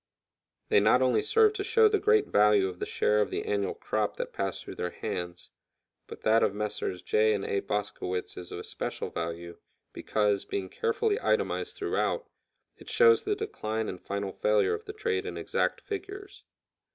[0.69, 3.75] They not only serve to show the great value of the share of the annual
[3.75, 5.51] crop that passed through their hands,
[6.07, 7.03] but that of Messrs.
[7.03, 7.33] J.
[7.33, 7.61] & A.
[7.61, 9.59] Boskowitz is of especial value,
[9.93, 12.25] because, being carefully itemized throughout,
[12.79, 16.41] it shows the decline and final failure of the trade in exact figures.